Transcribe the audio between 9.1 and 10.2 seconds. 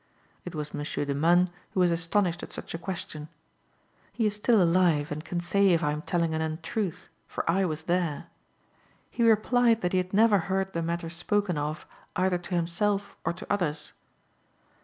He replied that he had